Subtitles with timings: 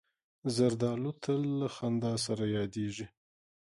[0.55, 3.07] زردالو تل له خندا سره یادیږي.